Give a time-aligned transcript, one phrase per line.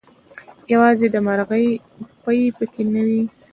[0.73, 1.67] يوازې دمرغۍ
[2.23, 3.21] پۍ پکې نه وې